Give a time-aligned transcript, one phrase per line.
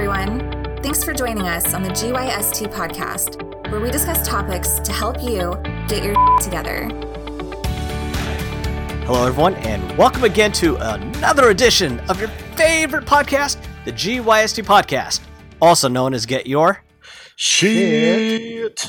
[0.00, 0.40] everyone.
[0.82, 5.60] Thanks for joining us on the GYST podcast, where we discuss topics to help you
[5.88, 6.88] get your together.
[9.04, 15.20] Hello, everyone, and welcome again to another edition of your favorite podcast, the GYST podcast,
[15.60, 16.82] also known as Get Your
[17.36, 18.86] Shit.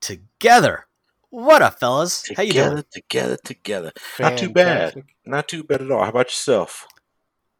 [0.00, 0.86] Together.
[1.30, 2.30] What up, fellas?
[2.36, 2.84] How you doing?
[2.92, 3.92] together, together.
[4.20, 5.02] Not too bad.
[5.24, 6.04] Not too bad at all.
[6.04, 6.86] How about yourself?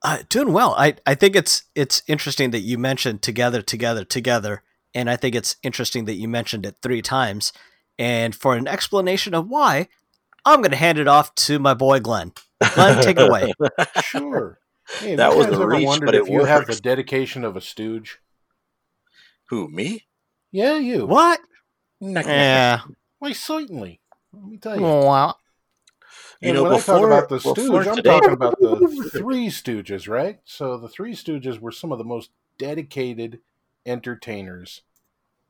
[0.03, 0.75] Uh, doing well.
[0.77, 4.63] I, I think it's it's interesting that you mentioned together, together, together,
[4.95, 7.53] and I think it's interesting that you mentioned it three times.
[7.99, 9.89] And for an explanation of why,
[10.45, 12.33] I'm going to hand it off to my boy Glenn.
[12.75, 13.53] Glenn, take it away.
[14.05, 14.59] Sure.
[15.01, 17.57] Hey, That was guys a ever reach, but if it you have the dedication of
[17.57, 18.21] a stooge?
[19.49, 20.07] Who, me?
[20.53, 21.07] Yeah, you.
[21.07, 21.41] What?
[22.01, 22.83] Yeah.
[23.19, 24.01] Why, certainly.
[24.33, 24.83] Let me tell you.
[24.83, 25.37] Wow.
[26.41, 28.81] You And know, when I before, talk about the Stooges, I'm talking about the
[29.17, 30.41] Three Stooges, right?
[30.45, 33.41] So the Three Stooges were some of the most dedicated
[33.87, 34.83] entertainers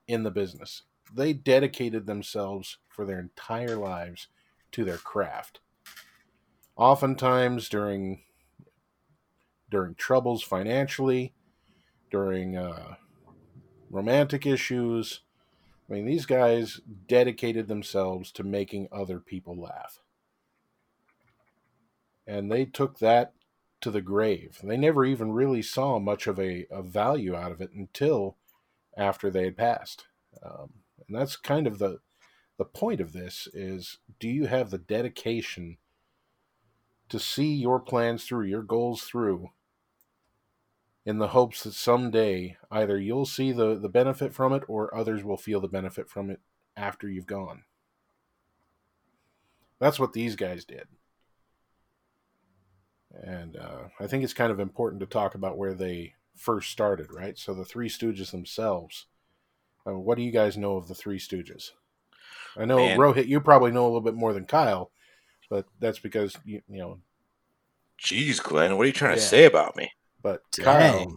[0.06, 0.82] in the business.
[1.12, 4.28] They dedicated themselves for their entire lives
[4.72, 5.60] to their craft.
[6.76, 8.22] Oftentimes during
[9.70, 11.34] during troubles financially,
[12.10, 12.94] during uh,
[13.90, 15.20] romantic issues.
[15.90, 20.00] I mean, these guys dedicated themselves to making other people laugh
[22.26, 23.32] and they took that
[23.80, 24.58] to the grave.
[24.62, 28.36] They never even really saw much of a, a value out of it until
[28.96, 30.06] after they had passed.
[30.42, 30.70] Um,
[31.06, 32.00] and that's kind of the
[32.58, 35.76] the point of this is do you have the dedication
[37.10, 39.50] to see your plans through, your goals through,
[41.04, 45.22] in the hopes that someday either you'll see the, the benefit from it or others
[45.22, 46.40] will feel the benefit from it
[46.76, 47.62] after you've gone.
[49.78, 50.88] That's what these guys did.
[53.22, 57.12] And uh, I think it's kind of important to talk about where they first started,
[57.12, 57.38] right?
[57.38, 59.06] So the Three Stooges themselves.
[59.86, 61.70] Uh, what do you guys know of the Three Stooges?
[62.56, 62.98] I know Man.
[62.98, 64.90] Rohit, you probably know a little bit more than Kyle,
[65.50, 66.98] but that's because you, you know.
[68.02, 69.90] Jeez, Glenn, what are you trying to say about me?
[70.22, 71.16] But Kyle, Dang.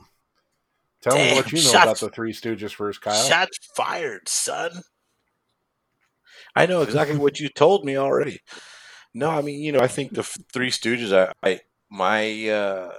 [1.01, 3.27] tell me what you know shots- about the Three Stooges first, Kyle.
[3.27, 4.71] Shots fired, son.
[6.55, 8.39] I know exactly what you told me already.
[9.13, 11.13] No, I mean, you know, I think the Three Stooges.
[11.13, 12.91] I, I my uh,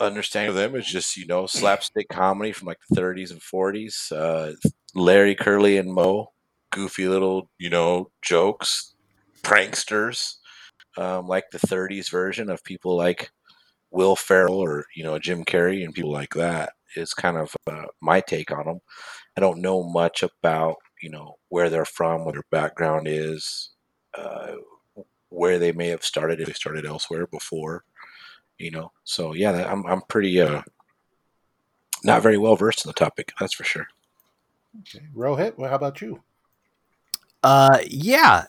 [0.00, 4.12] understanding of them is just you know slapstick comedy from like the 30s and 40s.
[4.12, 4.54] Uh,
[4.94, 6.32] Larry, Curly, and Moe,
[6.70, 8.94] goofy little you know jokes,
[9.42, 10.36] pranksters,
[10.96, 13.30] um, like the 30s version of people like
[13.90, 16.72] Will Ferrell or you know Jim Carrey and people like that.
[16.96, 18.80] Is kind of uh, my take on them.
[19.36, 23.70] I don't know much about you know where they're from, what their background is,
[24.18, 24.54] uh,
[25.28, 27.84] where they may have started if they started elsewhere before.
[28.60, 30.62] You know, so yeah, I'm I'm pretty uh,
[32.04, 33.32] not very well versed in the topic.
[33.40, 33.86] That's for sure.
[34.80, 35.06] Okay.
[35.16, 36.22] Rohit, well, how about you?
[37.42, 38.44] Uh, yeah,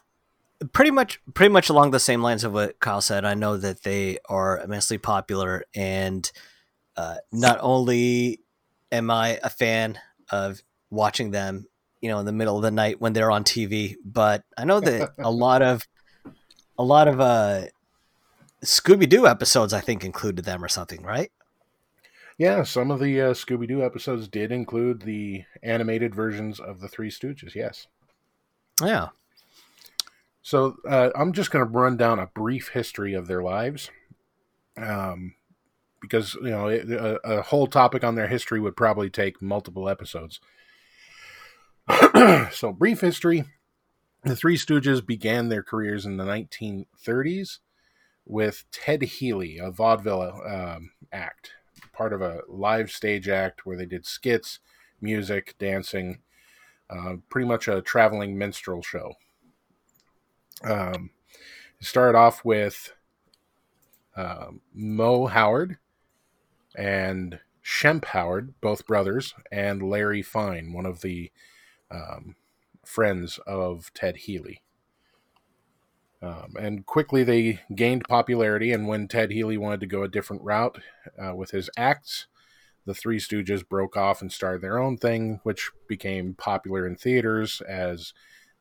[0.74, 3.26] pretty much, pretty much along the same lines of what Kyle said.
[3.26, 6.30] I know that they are immensely popular, and
[6.98, 8.42] uh, not only
[8.92, 9.98] am I a fan
[10.30, 11.68] of watching them,
[12.02, 14.80] you know, in the middle of the night when they're on TV, but I know
[14.82, 15.82] that a lot of,
[16.78, 17.66] a lot of uh,
[18.64, 21.32] Scooby Doo episodes, I think, included them or something, right?
[22.38, 26.88] Yeah, some of the uh, Scooby Doo episodes did include the animated versions of the
[26.88, 27.56] Three Stooges.
[27.56, 27.88] Yes.
[28.82, 29.10] Yeah.
[30.42, 33.92] So uh, I'm just going to run down a brief history of their lives,
[34.76, 35.36] um,
[36.02, 39.88] because you know it, a, a whole topic on their history would probably take multiple
[39.88, 40.40] episodes.
[42.52, 43.44] so brief history:
[44.24, 47.60] the Three Stooges began their careers in the 1930s
[48.26, 51.52] with Ted Healy, a vaudeville um, act,
[51.94, 54.60] part of a live stage act where they did skits,
[55.02, 56.20] music, dancing,
[56.90, 59.14] uh, pretty much a traveling minstrel show.
[60.64, 61.10] Um,
[61.80, 62.94] started off with
[64.16, 65.78] um, Moe Howard
[66.76, 71.32] and Shemp Howard, both brothers, and Larry Fine, one of the
[71.90, 72.36] um,
[72.86, 74.62] friends of Ted Healy.
[76.22, 80.44] Um, and quickly they gained popularity, and when Ted Healy wanted to go a different
[80.44, 80.80] route
[81.18, 82.28] uh, with his acts,
[82.86, 87.62] the Three Stooges broke off and started their own thing, which became popular in theaters
[87.68, 88.14] as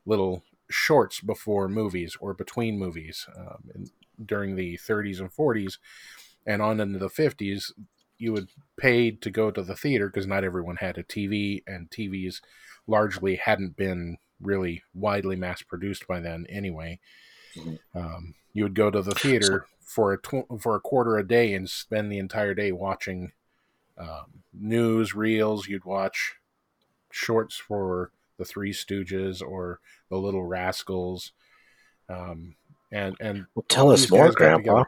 [0.06, 3.86] little shorts before movies or between movies um, in,
[4.24, 5.78] during the 30s and 40s
[6.46, 7.72] and on into the 50s
[8.18, 11.90] you would pay to go to the theater because not everyone had a tv and
[11.90, 12.40] tvs
[12.86, 16.98] largely hadn't been really widely mass produced by then anyway
[17.56, 17.78] Mhm.
[17.94, 21.52] um, you would go to the theater for a tw- for a quarter a day
[21.54, 23.32] and spend the entire day watching
[23.98, 25.68] um, news reels.
[25.68, 26.36] You'd watch
[27.10, 31.32] shorts for the Three Stooges or the Little Rascals.
[32.08, 32.56] Um,
[32.90, 34.84] and and well, tell us more, Grandpa.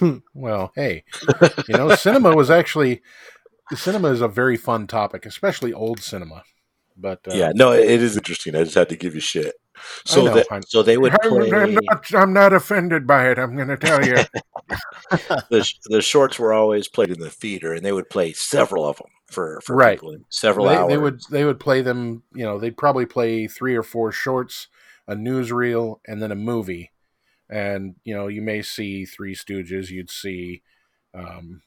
[0.34, 1.04] well, hey,
[1.68, 3.02] you know, cinema was actually
[3.72, 6.42] cinema is a very fun topic, especially old cinema.
[6.96, 8.54] But uh, yeah, no, it is interesting.
[8.54, 9.54] I just had to give you shit.
[10.04, 11.50] So know, that, so they would play.
[11.50, 13.38] I'm not, I'm not offended by it.
[13.38, 14.14] I'm going to tell you.
[15.50, 18.98] the, the shorts were always played in the theater, and they would play several of
[18.98, 20.00] them for, for right.
[20.28, 20.88] several they, hours.
[20.88, 22.22] They would they would play them.
[22.34, 24.68] You know, they'd probably play three or four shorts,
[25.06, 26.92] a newsreel, and then a movie.
[27.50, 29.90] And you know, you may see Three Stooges.
[29.90, 30.62] You'd see
[31.14, 31.62] um,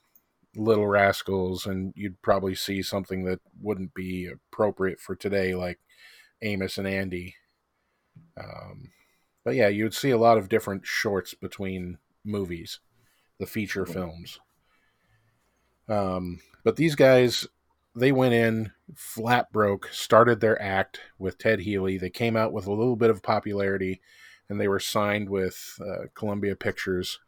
[0.56, 5.78] Little Rascals, and you'd probably see something that wouldn't be appropriate for today, like
[6.42, 7.36] Amos and Andy.
[8.38, 8.90] Um,
[9.44, 12.80] but yeah, you'd see a lot of different shorts between movies,
[13.38, 14.40] the feature films.
[15.88, 17.46] Um, but these guys,
[17.94, 21.98] they went in flat broke, started their act with Ted Healy.
[21.98, 24.00] They came out with a little bit of popularity,
[24.48, 27.18] and they were signed with uh, Columbia Pictures.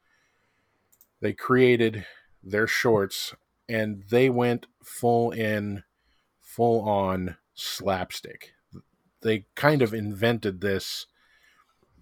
[1.20, 2.06] They created
[2.42, 3.34] their shorts,
[3.68, 5.84] and they went full in,
[6.40, 8.52] full on slapstick.
[9.22, 11.06] They kind of invented this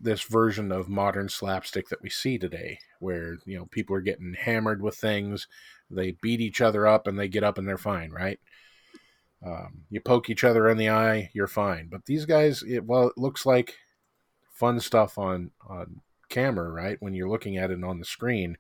[0.01, 4.35] this version of modern slapstick that we see today, where you know people are getting
[4.35, 5.49] hammered with things,
[5.91, 8.39] they beat each other up, and they get up and they're fine, right?
[9.45, 11.89] Um, you poke each other in the eye, you're fine.
[11.89, 13.75] But these guys, it, well, it looks like
[14.53, 16.99] fun stuff on on camera, right?
[17.01, 18.59] When you're looking at it on the screen,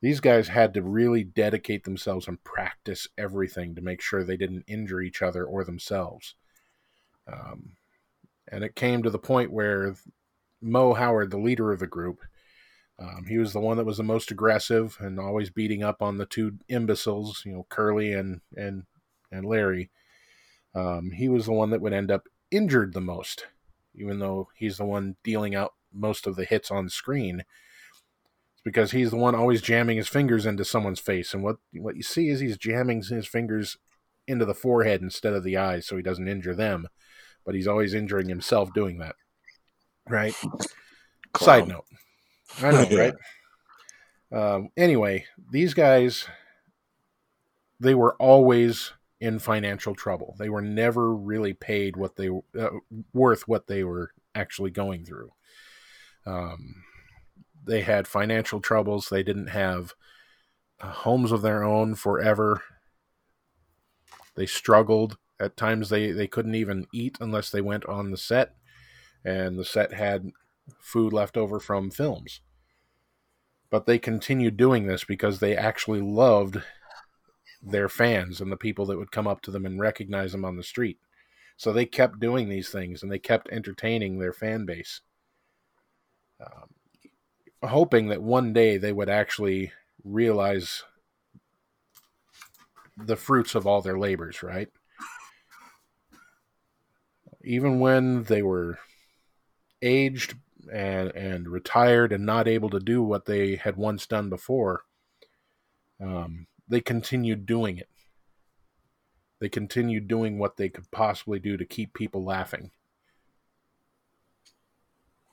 [0.00, 4.64] these guys had to really dedicate themselves and practice everything to make sure they didn't
[4.66, 6.34] injure each other or themselves.
[7.30, 7.72] Um,
[8.50, 9.94] and it came to the point where
[10.60, 12.20] Moe Howard, the leader of the group,
[12.98, 16.18] um, he was the one that was the most aggressive and always beating up on
[16.18, 18.84] the two imbeciles, you know, Curly and and
[19.32, 19.90] and Larry.
[20.74, 23.46] Um, he was the one that would end up injured the most,
[23.94, 27.40] even though he's the one dealing out most of the hits on screen
[28.52, 31.34] It's because he's the one always jamming his fingers into someone's face.
[31.34, 33.78] And what what you see is he's jamming his fingers
[34.26, 36.88] into the forehead instead of the eyes, so he doesn't injure them.
[37.44, 39.16] But he's always injuring himself doing that.
[40.08, 40.34] Right.
[41.32, 41.60] Clown.
[41.60, 41.84] Side note.
[42.62, 43.14] I know, right?
[44.32, 46.26] Um, anyway, these guys,
[47.78, 50.34] they were always in financial trouble.
[50.38, 52.70] They were never really paid what they uh,
[53.12, 55.32] worth what they were actually going through.
[56.26, 56.82] Um,
[57.64, 59.08] they had financial troubles.
[59.08, 59.94] They didn't have
[60.80, 62.62] uh, homes of their own forever.
[64.36, 65.18] They struggled.
[65.40, 68.54] At times, they, they couldn't even eat unless they went on the set,
[69.24, 70.30] and the set had
[70.78, 72.40] food left over from films.
[73.70, 76.62] But they continued doing this because they actually loved
[77.62, 80.56] their fans and the people that would come up to them and recognize them on
[80.56, 80.98] the street.
[81.56, 85.02] So they kept doing these things and they kept entertaining their fan base.
[86.40, 89.72] Um, hoping that one day they would actually
[90.02, 90.84] realize
[92.96, 94.68] the fruits of all their labors, right?
[97.42, 98.78] Even when they were
[99.82, 100.34] aged
[100.70, 104.82] and and retired and not able to do what they had once done before,
[106.00, 107.88] um, they continued doing it.
[109.40, 112.70] They continued doing what they could possibly do to keep people laughing.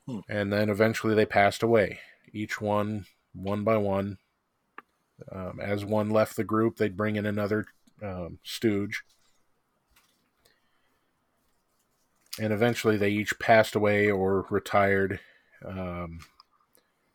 [0.07, 0.19] Hmm.
[0.29, 1.99] And then eventually they passed away
[2.33, 4.17] each one, one by one.
[5.31, 7.65] Um, as one left the group, they'd bring in another
[8.01, 9.03] um, stooge.
[12.39, 15.19] And eventually they each passed away or retired.
[15.65, 16.19] Um,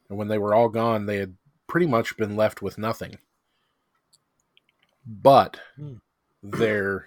[0.08, 1.36] and when they were all gone, they had
[1.66, 3.18] pretty much been left with nothing.
[5.06, 5.94] But hmm.
[6.42, 7.06] their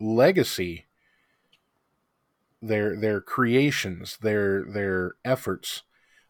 [0.00, 0.86] legacy,
[2.60, 5.82] their their creations, their their efforts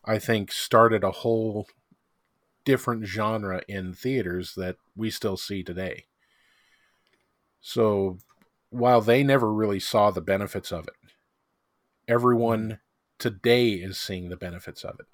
[0.05, 1.69] I think started a whole
[2.64, 6.05] different genre in theaters that we still see today.
[7.61, 8.19] So
[8.71, 10.95] while they never really saw the benefits of it,
[12.12, 12.78] everyone
[13.19, 15.07] today is seeing the benefits of it.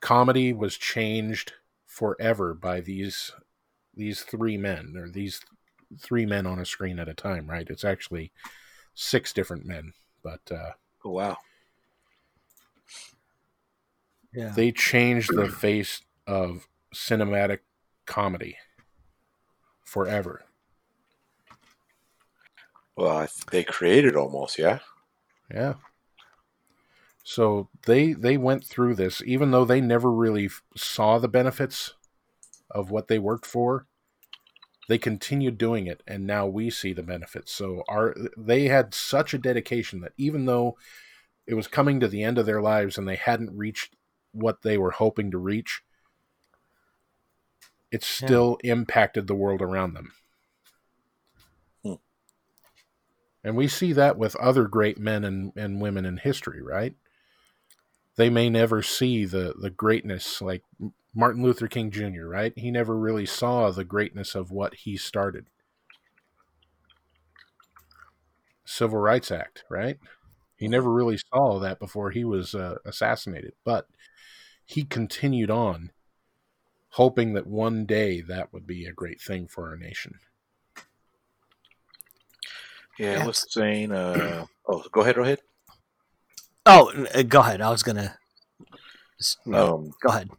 [0.00, 1.54] Comedy was changed
[1.86, 3.32] forever by these
[3.94, 5.40] these three men or these
[5.98, 7.66] three men on a screen at a time, right?
[7.70, 8.30] It's actually
[8.94, 10.72] six different men, but uh,
[11.02, 11.38] oh, wow.
[14.34, 14.52] Yeah.
[14.54, 17.60] They changed the face of cinematic
[18.04, 18.58] comedy
[19.82, 20.44] forever.
[22.96, 24.80] Well, they created almost, yeah.
[25.52, 25.74] Yeah.
[27.24, 31.94] So they they went through this, even though they never really saw the benefits
[32.70, 33.86] of what they worked for.
[34.88, 39.34] they continued doing it and now we see the benefits so our they had such
[39.34, 40.76] a dedication that even though
[41.46, 43.94] it was coming to the end of their lives and they hadn't reached
[44.32, 45.82] what they were hoping to reach
[47.90, 48.72] it still yeah.
[48.72, 50.12] impacted the world around them
[51.82, 51.94] hmm.
[53.46, 56.94] And we see that with other great men and, and women in history right
[58.16, 60.62] they may never see the the greatness like
[61.16, 62.52] Martin Luther King Jr., right?
[62.56, 65.46] He never really saw the greatness of what he started.
[68.66, 69.98] Civil Rights Act, right?
[70.56, 73.88] He never really saw that before he was uh, assassinated, but
[74.66, 75.90] he continued on,
[76.90, 80.18] hoping that one day that would be a great thing for our nation.
[82.98, 83.92] Yeah, I was saying.
[83.92, 85.38] Uh, oh, go ahead, Rohit.
[86.64, 87.60] Oh, uh, go ahead.
[87.60, 88.18] I was gonna.
[89.52, 90.30] Um, go ahead.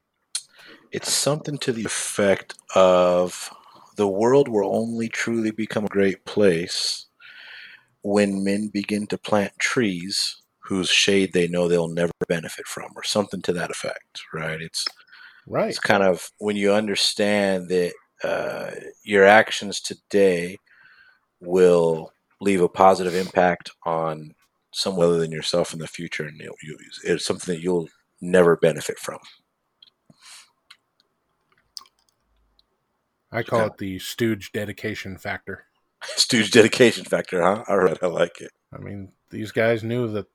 [0.91, 3.49] It's something to the effect of
[3.95, 7.07] the world will only truly become a great place
[8.01, 13.03] when men begin to plant trees whose shade they know they'll never benefit from, or
[13.03, 14.61] something to that effect, right?
[14.61, 14.85] It's
[15.45, 15.69] right.
[15.69, 18.71] It's kind of when you understand that uh,
[19.03, 20.57] your actions today
[21.39, 24.33] will leave a positive impact on
[24.71, 26.51] someone other than yourself in the future, and it,
[27.03, 27.87] it's something that you'll
[28.21, 29.19] never benefit from.
[33.31, 35.65] I call it the stooge dedication factor.
[36.03, 37.63] Stooge dedication factor, huh?
[37.67, 38.51] All right, I like it.
[38.71, 40.27] I mean, these guys knew that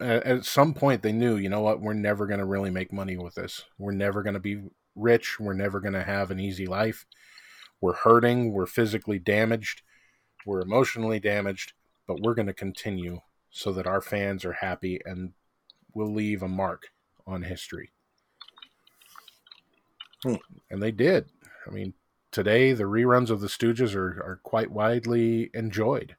[0.00, 3.16] at some point they knew, you know what, we're never going to really make money
[3.16, 3.64] with this.
[3.78, 4.62] We're never going to be
[4.94, 5.40] rich.
[5.40, 7.06] We're never going to have an easy life.
[7.80, 8.52] We're hurting.
[8.52, 9.82] We're physically damaged.
[10.46, 11.72] We're emotionally damaged,
[12.06, 13.20] but we're going to continue
[13.50, 15.32] so that our fans are happy and
[15.94, 16.88] we'll leave a mark
[17.26, 17.90] on history.
[20.22, 20.36] Hmm.
[20.70, 21.26] And they did.
[21.66, 21.94] I mean,
[22.30, 26.16] today the reruns of the Stooges are, are quite widely enjoyed.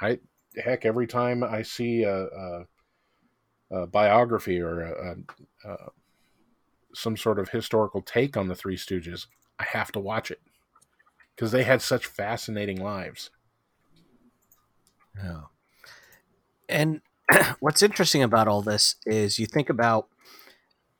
[0.00, 0.18] I
[0.56, 2.66] heck, every time I see a, a,
[3.70, 5.16] a biography or a,
[6.94, 9.26] some sort of historical take on the Three Stooges,
[9.58, 10.40] I have to watch it
[11.34, 13.30] because they had such fascinating lives.
[15.22, 15.42] Yeah.
[16.68, 17.00] And
[17.60, 20.08] what's interesting about all this is you think about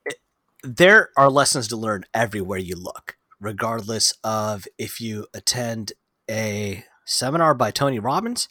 [0.05, 0.15] it,
[0.63, 5.93] there are lessons to learn everywhere you look regardless of if you attend
[6.29, 8.49] a seminar by Tony Robbins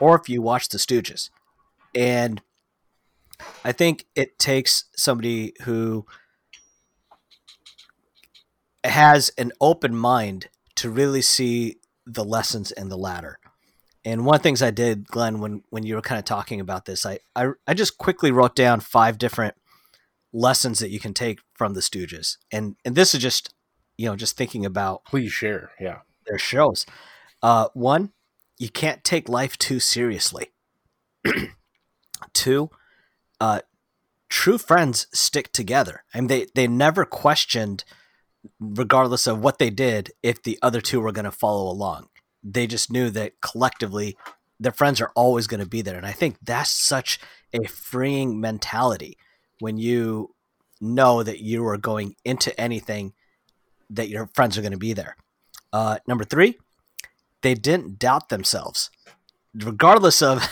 [0.00, 1.30] or if you watch The Stooges.
[1.94, 2.40] And
[3.64, 6.06] I think it takes somebody who
[8.84, 11.76] has an open mind to really see
[12.06, 13.38] the lessons in the latter.
[14.04, 16.60] And one of the things I did, Glenn, when, when you were kind of talking
[16.60, 19.54] about this, I, I, I just quickly wrote down five different
[20.32, 22.38] lessons that you can take from the Stooges.
[22.50, 23.54] And and this is just
[23.96, 26.86] you know, just thinking about please share, yeah, their shows.
[27.42, 28.12] Uh, one,
[28.58, 30.48] you can't take life too seriously.
[32.32, 32.70] Two,
[33.40, 33.60] uh,
[34.28, 36.04] true friends stick together.
[36.14, 37.84] I mean, they they never questioned,
[38.58, 42.08] regardless of what they did, if the other two were going to follow along.
[42.42, 44.16] They just knew that collectively,
[44.58, 47.20] their friends are always going to be there, and I think that's such
[47.52, 49.16] a freeing mentality
[49.60, 50.34] when you
[50.80, 53.12] know that you are going into anything
[53.90, 55.16] that your friends are going to be there.
[55.72, 56.58] Uh, number three,
[57.42, 58.90] they didn't doubt themselves,
[59.54, 60.42] regardless of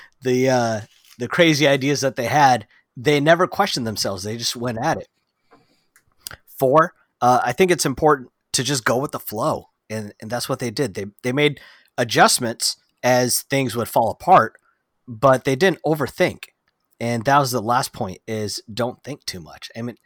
[0.22, 0.80] the uh,
[1.18, 2.66] the crazy ideas that they had.
[2.96, 5.08] They never questioned themselves; they just went at it.
[6.58, 10.48] Four, uh, I think it's important to just go with the flow, and and that's
[10.48, 10.94] what they did.
[10.94, 11.60] They they made
[11.98, 14.54] adjustments as things would fall apart,
[15.06, 16.44] but they didn't overthink.
[16.98, 19.70] And that was the last point: is don't think too much.
[19.76, 19.96] I mean,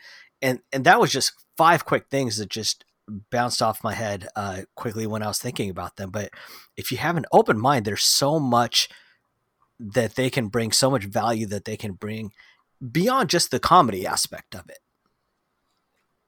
[0.42, 2.84] and and that was just five quick things that just
[3.30, 6.10] bounced off my head uh, quickly when I was thinking about them.
[6.10, 6.30] But
[6.76, 8.88] if you have an open mind, there's so much
[9.78, 12.32] that they can bring, so much value that they can bring
[12.90, 14.78] beyond just the comedy aspect of it.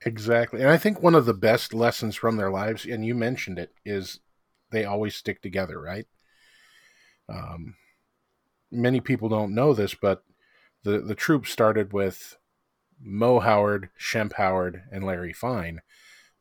[0.07, 0.63] Exactly.
[0.63, 3.75] And I think one of the best lessons from their lives, and you mentioned it,
[3.85, 4.21] is
[4.71, 6.07] they always stick together, right?
[7.29, 7.75] Um,
[8.71, 10.23] many people don't know this, but
[10.85, 12.37] the, the troupe started with
[13.01, 15.81] Moe Howard, Shemp Howard, and Larry Fine.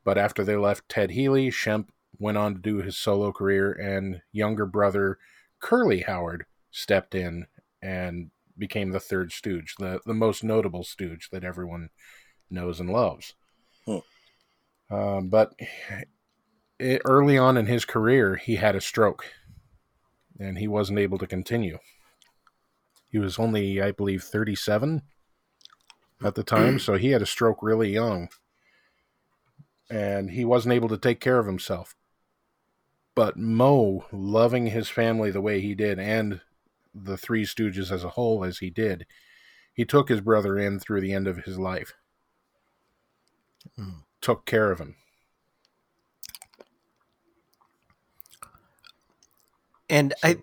[0.04, 1.88] But after they left Ted Healy, Shemp
[2.20, 5.18] went on to do his solo career, and younger brother
[5.60, 7.48] Curly Howard stepped in
[7.82, 11.90] and became the third Stooge, the, the most notable Stooge that everyone
[12.52, 13.34] knows and loves.
[14.90, 15.54] Um, but
[16.80, 19.26] it, early on in his career, he had a stroke
[20.40, 21.80] and he wasn't able to continue.
[23.10, 25.02] He was only, I believe, 37
[26.24, 28.30] at the time, so he had a stroke really young.
[29.90, 31.96] And he wasn't able to take care of himself.
[33.14, 36.42] But Moe, loving his family the way he did, and
[36.94, 39.06] the Three Stooges as a whole as he did,
[39.74, 41.94] he took his brother in through the end of his life.
[43.80, 44.04] Mm.
[44.26, 44.96] Took care of him.
[49.88, 50.38] And I,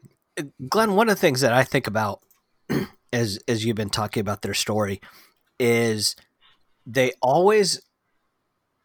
[0.69, 2.21] Glenn, one of the things that I think about
[3.13, 5.01] as as you've been talking about their story
[5.59, 6.15] is
[6.87, 7.81] they always,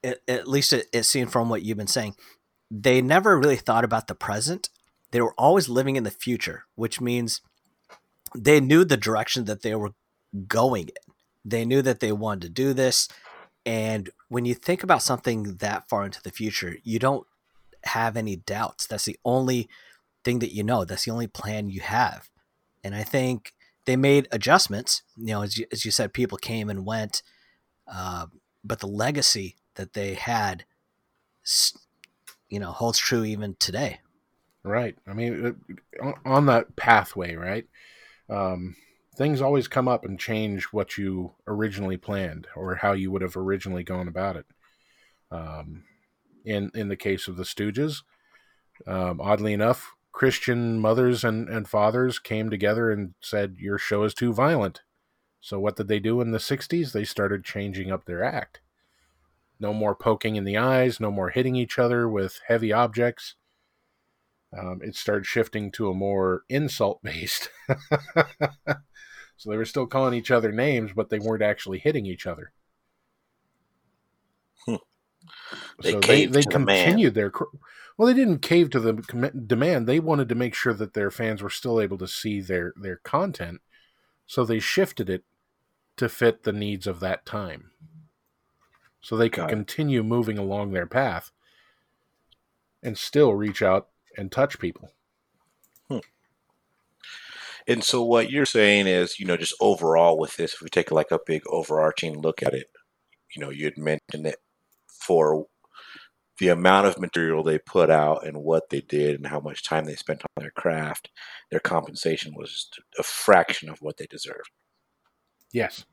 [0.03, 2.15] at, at least it, it seemed from what you've been saying,
[2.71, 4.71] they never really thought about the present.
[5.11, 7.41] They were always living in the future, which means
[8.35, 9.91] they knew the direction that they were
[10.47, 11.13] going in.
[11.45, 13.07] They knew that they wanted to do this.
[13.67, 17.27] And when you think about something that far into the future, you don't
[17.83, 18.87] have any doubts.
[18.87, 19.67] That's the only
[20.23, 20.85] thing that you know.
[20.85, 22.29] That's the only plan you have.
[22.81, 25.03] And I think they made adjustments.
[25.17, 27.21] You know, as you, as you said, people came and went,
[27.93, 28.27] uh,
[28.63, 30.63] but the legacy that they had,
[32.47, 33.99] you know, holds true even today.
[34.63, 34.97] Right.
[35.05, 35.57] I mean,
[36.23, 37.67] on that pathway, right?
[38.29, 38.77] Um,
[39.17, 43.35] things always come up and change what you originally planned or how you would have
[43.35, 44.45] originally gone about it.
[45.31, 45.83] Um,
[46.45, 48.03] in in the case of the Stooges,
[48.85, 54.13] um, oddly enough, Christian mothers and, and fathers came together and said, Your show is
[54.13, 54.81] too violent.
[55.41, 56.91] So, what did they do in the 60s?
[56.91, 58.61] They started changing up their act.
[59.59, 63.35] No more poking in the eyes, no more hitting each other with heavy objects.
[64.57, 67.49] Um, it started shifting to a more insult based.
[69.37, 72.51] so, they were still calling each other names, but they weren't actually hitting each other.
[74.65, 74.75] Hmm.
[75.81, 77.31] They so they, they the continued their
[77.97, 78.93] well, they didn't cave to the
[79.47, 79.87] demand.
[79.87, 82.97] They wanted to make sure that their fans were still able to see their their
[82.97, 83.61] content,
[84.25, 85.23] so they shifted it
[85.97, 87.71] to fit the needs of that time.
[89.01, 91.31] So they could continue moving along their path
[92.83, 94.91] and still reach out and touch people.
[97.67, 100.91] And so what you're saying is, you know, just overall with this, if we take
[100.91, 102.67] like a big overarching look at it,
[103.35, 104.37] you know, you had mentioned it
[104.87, 105.47] for
[106.39, 109.85] the amount of material they put out and what they did and how much time
[109.85, 111.09] they spent on their craft,
[111.51, 114.51] their compensation was a fraction of what they deserved.
[115.51, 115.85] Yes.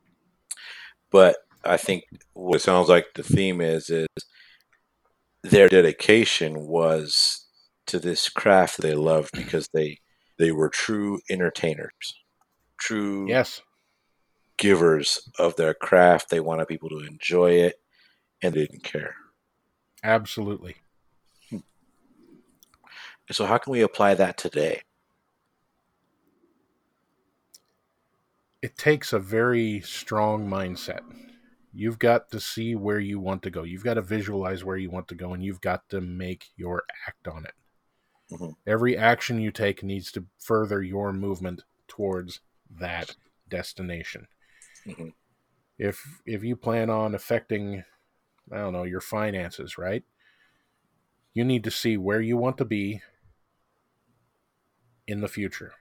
[1.10, 4.06] But I think what it sounds like the theme is is
[5.42, 7.46] their dedication was
[7.86, 9.44] to this craft they loved mm.
[9.44, 9.98] because they
[10.38, 12.14] they were true entertainers,
[12.78, 13.60] true yes
[14.56, 16.30] givers of their craft.
[16.30, 17.80] They wanted people to enjoy it,
[18.42, 19.14] and they didn't care.
[20.02, 20.76] Absolutely.
[23.30, 24.82] So, how can we apply that today?
[28.62, 31.00] It takes a very strong mindset.
[31.72, 33.62] You've got to see where you want to go.
[33.62, 36.84] You've got to visualize where you want to go, and you've got to make your
[37.08, 37.54] act on it.
[38.32, 38.50] Mm-hmm.
[38.66, 43.16] Every action you take needs to further your movement towards that
[43.48, 44.26] destination.
[44.86, 45.08] Mm-hmm.
[45.78, 47.84] If if you plan on affecting
[48.52, 50.04] I don't know, your finances, right?
[51.32, 53.02] You need to see where you want to be
[55.06, 55.72] in the future.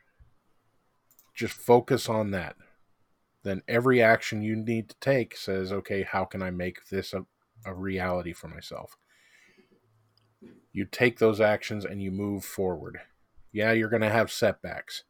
[1.33, 2.55] Just focus on that.
[3.43, 7.25] Then every action you need to take says, okay, how can I make this a,
[7.65, 8.97] a reality for myself?
[10.73, 12.99] You take those actions and you move forward.
[13.51, 15.03] Yeah, you're going to have setbacks.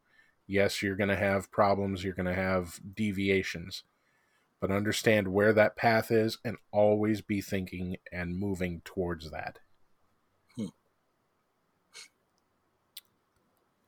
[0.45, 2.03] Yes, you're going to have problems.
[2.03, 3.83] You're going to have deviations
[4.63, 9.59] but understand where that path is and always be thinking and moving towards that.
[10.55, 10.67] Hmm.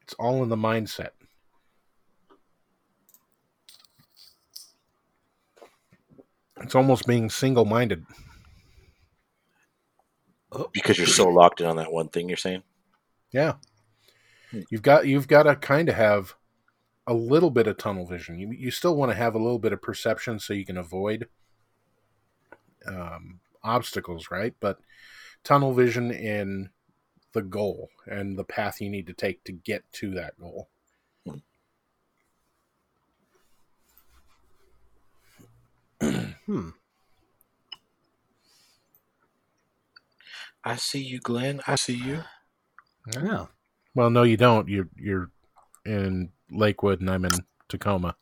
[0.01, 1.11] It's all in the mindset.
[6.61, 8.05] It's almost being single minded.
[10.71, 12.63] Because you're so locked in on that one thing you're saying?
[13.31, 13.53] Yeah.
[14.51, 14.61] Hmm.
[14.69, 16.35] You've got you've got to kind of have
[17.07, 18.39] a little bit of tunnel vision.
[18.39, 21.27] You you still want to have a little bit of perception so you can avoid
[22.87, 24.53] um, obstacles, right?
[24.59, 24.79] But
[25.43, 26.69] tunnel vision in
[27.33, 30.69] the goal and the path you need to take to get to that goal.
[36.01, 36.69] hmm.
[40.65, 41.61] I see you, Glenn.
[41.67, 42.23] I see you.
[43.13, 43.45] Yeah.
[43.93, 44.67] Well, no, you don't.
[44.67, 45.29] You're you're
[45.85, 47.33] in Lakewood and I'm in
[47.69, 48.15] Tacoma.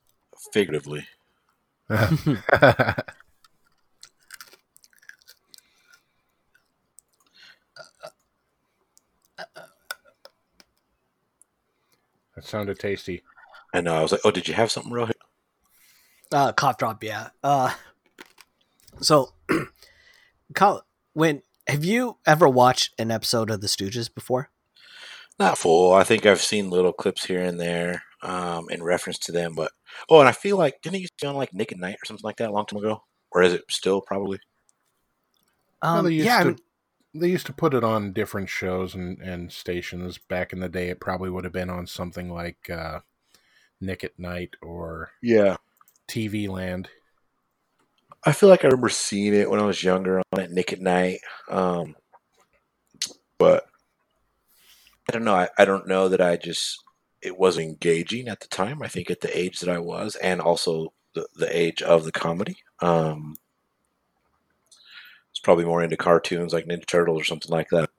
[0.52, 1.08] Figuratively.
[1.88, 3.06] that
[12.42, 13.24] sounded tasty.
[13.74, 13.96] I know.
[13.96, 15.10] I was like, "Oh, did you have something real?"
[16.32, 17.04] Uh, cough drop.
[17.04, 17.30] Yeah.
[17.42, 17.74] Uh,
[19.00, 19.34] so,
[20.54, 24.50] Kyle, when have you ever watched an episode of The Stooges before?
[25.40, 25.94] Not full.
[25.94, 29.56] I think I've seen little clips here and there um, in reference to them.
[29.56, 29.72] But
[30.10, 31.96] oh, and I feel like didn't he used to be on like Nick at Nite
[31.96, 34.40] or something like that a long time ago, or is it still probably?
[35.82, 36.58] Um, they used yeah, I to mean,
[37.16, 40.90] they used to put it on different shows and, and stations back in the day.
[40.90, 43.00] It probably would have been on something like uh,
[43.82, 45.58] Nick at Nite or Yeah.
[46.08, 46.90] TV Land.
[48.26, 50.80] I feel like I remember seeing it when I was younger on it, Nick at
[50.80, 51.20] Nite.
[51.50, 51.96] Um,
[53.38, 53.66] but
[55.10, 55.36] I don't know.
[55.36, 56.82] I, I don't know that I just
[57.22, 58.82] it was engaging at the time.
[58.82, 62.12] I think at the age that I was, and also the, the age of the
[62.12, 62.58] comedy.
[62.82, 63.36] Um,
[65.32, 67.90] it's probably more into cartoons like Ninja Turtles or something like that.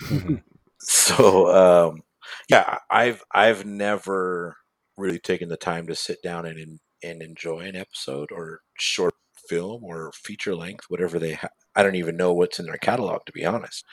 [0.78, 1.52] So
[1.90, 2.02] um,
[2.48, 4.56] yeah, I've I've never
[4.96, 9.14] really taken the time to sit down and and enjoy an episode or short
[9.48, 11.34] film or feature length, whatever they.
[11.34, 13.84] Ha- I don't even know what's in their catalog to be honest.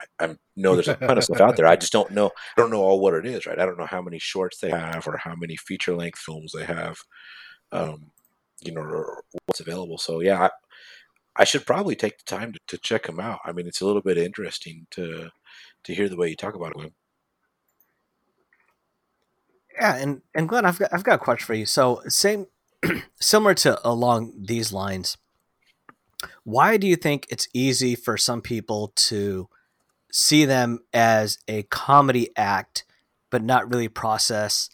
[0.00, 1.66] I, I know there's a ton of stuff out there.
[1.66, 2.28] I just don't know.
[2.28, 3.46] I don't know all what it is.
[3.46, 3.58] Right.
[3.58, 6.64] I don't know how many shorts they have or how many feature length films they
[6.64, 6.98] have.
[7.72, 8.10] Um,
[8.62, 9.98] you know, or what's available.
[9.98, 10.50] So yeah, I,
[11.36, 13.40] I should probably take the time to, to check them out.
[13.44, 15.30] I mean, it's a little bit interesting to
[15.84, 16.76] to hear the way you talk about it.
[16.76, 16.94] William.
[19.80, 21.66] yeah, and and Glenn, I've got I've got a question for you.
[21.66, 22.46] So same,
[23.20, 25.16] similar to along these lines.
[26.44, 29.48] Why do you think it's easy for some people to
[30.10, 32.84] see them as a comedy act,
[33.30, 34.70] but not really process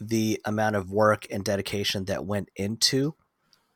[0.00, 3.14] the amount of work and dedication that went into,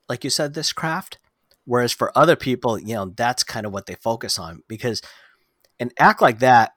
[0.08, 1.18] like you said, this craft?
[1.66, 5.00] Whereas for other people, you know, that's kind of what they focus on because
[5.80, 6.72] an act like that,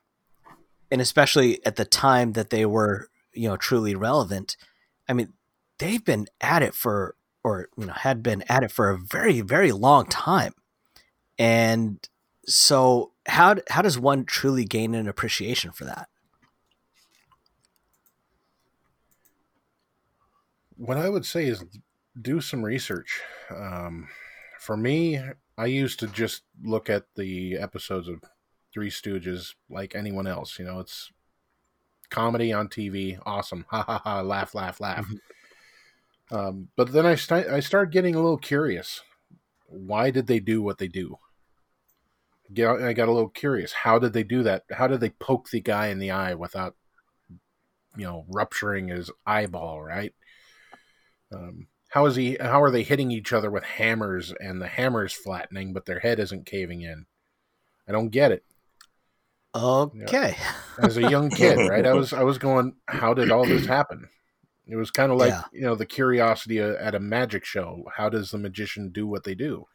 [0.92, 4.56] and especially at the time that they were, you know, truly relevant,
[5.08, 5.34] I mean,
[5.80, 9.42] they've been at it for, or, you know, had been at it for a very,
[9.42, 10.54] very long time.
[11.38, 12.08] And
[12.46, 16.08] so, how, how does one truly gain an appreciation for that?
[20.78, 21.63] What I would say is
[22.22, 23.22] do some research.
[23.56, 24.08] Um,
[24.60, 25.20] for me,
[25.58, 28.22] I used to just look at the episodes of
[28.74, 30.60] Three Stooges like anyone else.
[30.60, 31.12] You know, it's
[32.10, 35.08] comedy on TV, awesome, ha ha ha, laugh, laugh, laugh.
[36.32, 39.02] Um, but then I st- I started getting a little curious.
[39.68, 41.20] Why did they do what they do?
[42.54, 43.74] Get, I got a little curious.
[43.74, 44.63] How did they do that?
[44.72, 46.76] How did they poke the guy in the eye without,
[47.98, 49.82] you know, rupturing his eyeball?
[49.82, 50.13] Right.
[51.34, 52.38] Um, how is he?
[52.40, 56.20] How are they hitting each other with hammers and the hammers flattening, but their head
[56.20, 57.06] isn't caving in?
[57.88, 58.44] I don't get it.
[60.04, 60.36] Okay.
[60.78, 61.86] As a young kid, right?
[61.86, 64.10] I was I was going, how did all this happen?
[64.69, 65.43] It was kind of like Yeah.
[65.53, 67.86] you know the curiosity uh, at a magic show.
[67.95, 69.65] How does the magician do what they do?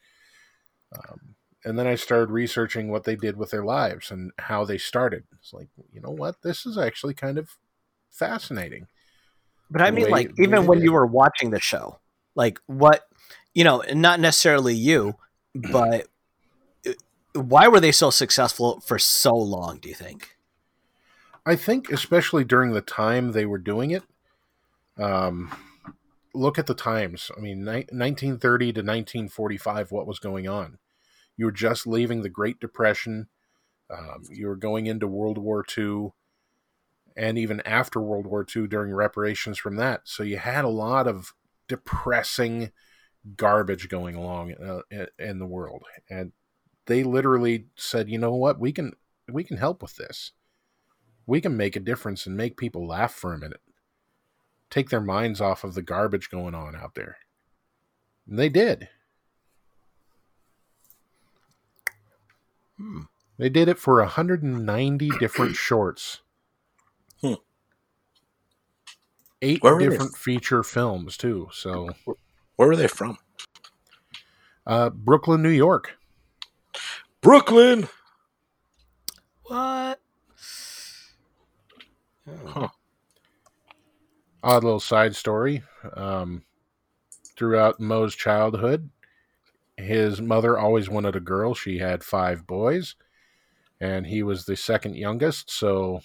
[0.95, 4.79] Um, and then I started researching what they did with their lives and how they
[4.79, 5.25] started.
[5.39, 6.43] It's like, you know what?
[6.43, 7.57] This is actually kind of
[8.11, 8.89] fascinating.
[9.71, 10.85] But I mean, way- like, even when did.
[10.85, 12.01] you were watching the show,
[12.35, 13.07] like, what,
[13.55, 15.15] you know, not necessarily you,
[15.55, 16.09] but
[16.87, 16.93] uh,
[17.35, 20.37] why were they so successful for so long, do you think?
[21.47, 24.03] I think, especially during the time they were doing it,
[24.99, 25.51] um,
[26.35, 27.31] look at the times.
[27.37, 30.79] I mean, ni- 1930 to 1945, what was going on?
[31.37, 33.29] You were just leaving the Great Depression.
[33.91, 36.11] Um, you were going into World War II,
[37.17, 40.03] and even after World War II during reparations from that.
[40.05, 41.35] So you had a lot of
[41.69, 42.73] depressing
[43.37, 46.33] garbage going along uh, in- in the world, and
[46.87, 48.59] they literally said, "You know what?
[48.59, 48.93] We can
[49.31, 50.33] we can help with this."
[51.27, 53.61] we can make a difference and make people laugh for a minute.
[54.73, 57.19] Take their minds off of the garbage going on out there.
[58.27, 58.89] And they did.
[62.79, 63.03] Hmm.
[63.37, 66.21] They did it for 190 different shorts.
[67.21, 67.35] Hmm.
[69.43, 71.51] Eight Where different feature films too.
[71.53, 71.91] So,
[72.57, 73.19] Where were they from?
[74.67, 75.99] uh, Brooklyn, New York.
[77.21, 77.91] Brooklyn.
[79.43, 80.01] What?
[82.47, 82.69] Huh.
[84.43, 85.63] Odd little side story.
[85.95, 86.43] Um,
[87.37, 88.91] throughout Moe's childhood,
[89.77, 91.55] his mother always wanted a girl.
[91.55, 92.97] She had five boys,
[93.81, 95.51] and he was the second youngest.
[95.51, 96.01] So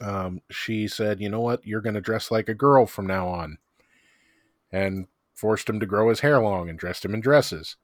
[0.00, 1.66] um, she said, You know what?
[1.66, 3.58] You're going to dress like a girl from now on.
[4.70, 7.76] And forced him to grow his hair long and dressed him in dresses.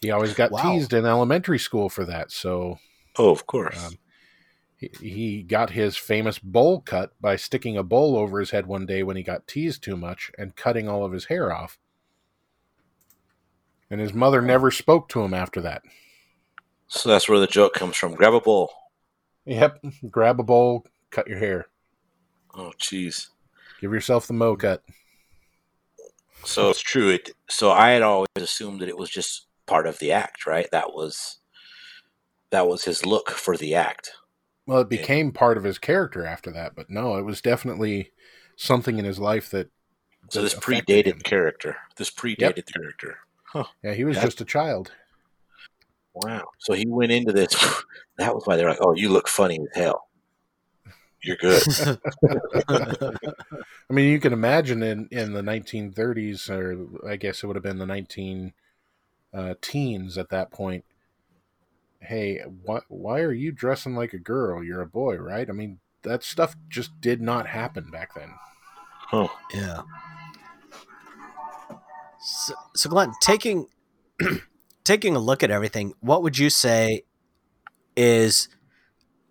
[0.00, 0.62] He always got Wow.
[0.62, 2.30] teased in elementary school for that.
[2.30, 2.78] So
[3.16, 3.76] Oh, of course.
[3.86, 3.98] um,
[4.78, 8.86] he, he got his famous bowl cut by sticking a bowl over his head one
[8.86, 11.78] day when he got teased too much and cutting all of his hair off.
[13.90, 15.82] And his mother never spoke to him after that.
[16.86, 18.14] so that's where the joke comes from.
[18.14, 18.70] Grab a bowl.
[19.46, 19.82] Yep.
[20.10, 21.66] Grab a bowl, cut your hair.
[22.54, 23.28] Oh, jeez.
[23.80, 24.84] Give yourself the Moe cut.
[26.44, 27.10] So it's true.
[27.10, 30.68] It, so I had always assumed that it was just part of the act, right?
[30.70, 31.38] That was
[32.50, 34.12] that was his look for the act.
[34.68, 38.12] Well, it became part of his character after that, but no, it was definitely
[38.54, 39.70] something in his life that.
[40.28, 41.20] So this affected predated him.
[41.20, 41.76] character.
[41.96, 42.54] This predated Yep.
[42.56, 43.18] the character.
[43.82, 44.92] Yeah, he was That- just a child.
[46.12, 46.48] Wow.
[46.58, 47.54] So he went into this.
[48.18, 50.08] That was why they're like, "Oh, you look funny as hell.
[51.22, 51.62] You're good."
[52.68, 57.62] I mean, you can imagine in, in the 1930s, or I guess it would have
[57.62, 58.52] been the 19
[59.32, 60.84] uh, teens at that point.
[62.00, 64.62] Hey, why, why are you dressing like a girl?
[64.62, 65.48] You're a boy, right?
[65.48, 68.32] I mean, that stuff just did not happen back then.
[68.94, 69.28] Huh.
[69.52, 69.82] Yeah.
[72.20, 73.66] So, so Glenn, taking
[74.84, 77.02] taking a look at everything, what would you say
[77.96, 78.48] is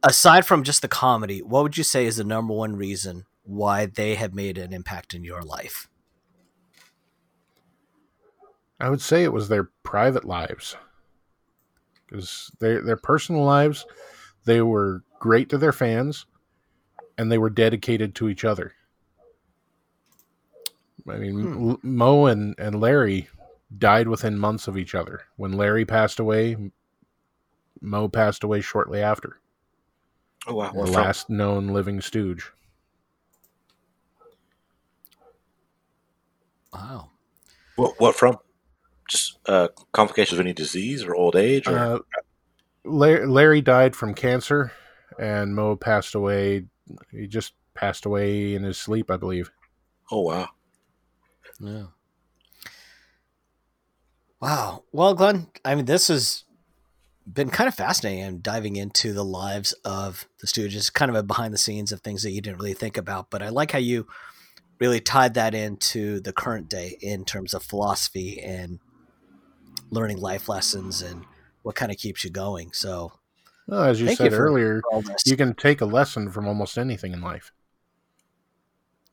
[0.03, 3.85] aside from just the comedy, what would you say is the number one reason why
[3.85, 5.87] they have made an impact in your life?
[8.79, 10.75] I would say it was their private lives.
[12.07, 13.85] Because their their personal lives,
[14.45, 16.25] they were great to their fans,
[17.17, 18.73] and they were dedicated to each other.
[21.09, 21.73] I mean, Hmm.
[21.83, 23.29] Moe and, and Larry
[23.77, 25.21] died within months of each other.
[25.37, 26.71] When Larry passed away,
[27.81, 29.39] Moe passed away shortly after.
[30.47, 30.71] Oh wow.
[30.71, 30.95] The What from?
[30.95, 32.51] last known living stooge.
[36.73, 37.09] Wow.
[37.75, 38.37] What, what from?
[39.07, 41.99] Just uh, complications of any disease or old age, or Uh,
[42.83, 44.71] Larry, Larry died from cancer,
[45.19, 46.65] and Moe passed away.
[47.11, 49.51] He just passed away in his sleep, I believe.
[50.11, 50.49] oh wow.
[51.59, 51.85] Yeah.
[54.39, 54.83] Wow.
[54.91, 56.43] Well, Glenn, I mean, this has
[57.31, 58.21] been kind of fascinating.
[58.23, 62.01] and diving into the lives of the Stooges, kind of a behind the scenes of
[62.01, 63.29] things that you didn't really think about.
[63.29, 64.07] But I like how you
[64.79, 68.79] really tied that into the current day in terms of philosophy and
[69.89, 71.25] learning life lessons and
[71.63, 72.71] what kind of keeps you going.
[72.73, 73.13] So,
[73.67, 74.81] Well, as you said you earlier,
[75.25, 77.51] you can take a lesson from almost anything in life.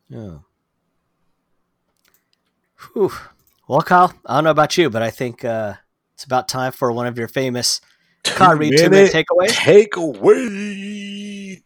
[0.08, 0.38] Yeah.
[2.92, 3.12] Whew.
[3.66, 5.74] Well, Kyle, I don't know about you, but I think uh,
[6.12, 7.80] it's about time for one of your famous
[8.24, 9.50] Kyle Reed two minute takeaways.
[9.50, 11.62] takeaway.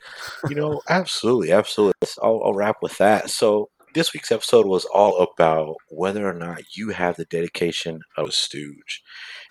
[0.49, 1.95] You know, absolutely, absolutely.
[2.23, 3.31] I'll, I'll wrap with that.
[3.31, 8.29] So this week's episode was all about whether or not you have the dedication of
[8.29, 9.03] a stooge.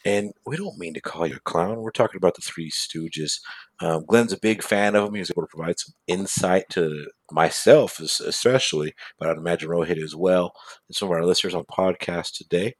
[0.06, 1.82] And we don't mean to call you a clown.
[1.82, 3.40] We're talking about the Three Stooges.
[3.80, 5.16] Um, Glenn's a big fan of them.
[5.16, 10.16] He was able to provide some insight to myself, especially, but I'd imagine Rohit as
[10.16, 10.54] well,
[10.88, 12.76] and some of our listeners on podcast today.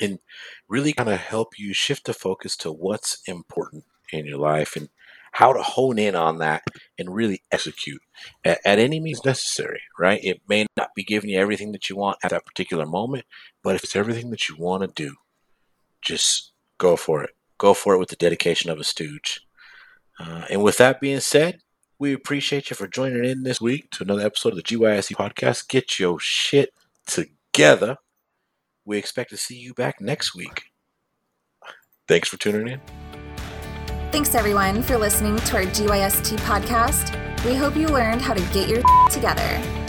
[0.00, 0.18] And
[0.68, 4.88] really kind of help you shift the focus to what's important in your life and
[5.32, 6.62] how to hone in on that
[6.98, 8.00] and really execute
[8.44, 10.22] at, at any means necessary, right?
[10.22, 13.24] It may not be giving you everything that you want at that particular moment,
[13.62, 15.16] but if it's everything that you want to do,
[16.02, 17.30] just go for it.
[17.58, 19.40] Go for it with the dedication of a stooge.
[20.20, 21.60] Uh, and with that being said,
[21.98, 25.68] we appreciate you for joining in this week to another episode of the GYST podcast.
[25.68, 26.74] Get your shit
[27.06, 27.96] together.
[28.84, 30.64] We expect to see you back next week.
[32.08, 33.01] Thanks for tuning in.
[34.12, 37.16] Thanks everyone for listening to our GYST podcast.
[37.46, 39.81] We hope you learned how to get your together.